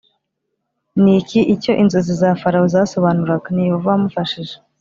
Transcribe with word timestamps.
n 1.01 1.03
iki 1.19 1.39
icyo 1.53 1.71
inzozi 1.81 2.11
za 2.21 2.29
Farawo 2.41 2.65
zasobanuraga 2.75 3.47
Ni 3.51 3.65
Yehova 3.67 3.89
wamufashije 3.93 4.55